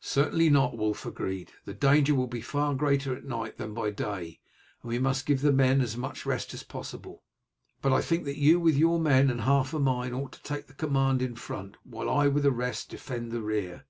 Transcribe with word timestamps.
"Certainly 0.00 0.50
not," 0.50 0.76
Wulf 0.76 1.06
agreed. 1.06 1.52
"The 1.64 1.72
danger 1.72 2.12
will 2.12 2.26
be 2.26 2.40
far 2.40 2.74
greater 2.74 3.14
at 3.14 3.22
night 3.24 3.58
than 3.58 3.74
by 3.74 3.90
day, 3.92 4.40
and 4.82 4.88
we 4.88 4.98
must 4.98 5.24
give 5.24 5.40
the 5.40 5.52
men 5.52 5.80
as 5.80 5.96
much 5.96 6.26
rest 6.26 6.52
as 6.52 6.64
possible. 6.64 7.22
But 7.80 7.92
I 7.92 8.00
think 8.00 8.24
that 8.24 8.40
you 8.40 8.58
with 8.58 8.74
your 8.76 8.98
men 8.98 9.30
and 9.30 9.42
half 9.42 9.72
of 9.74 9.82
mine 9.82 10.12
ought 10.14 10.32
to 10.32 10.42
take 10.42 10.66
the 10.66 10.74
command 10.74 11.22
in 11.22 11.36
front, 11.36 11.76
while 11.84 12.10
I 12.10 12.26
with 12.26 12.42
the 12.42 12.50
rest 12.50 12.88
defend 12.90 13.30
the 13.30 13.40
rear." 13.40 13.86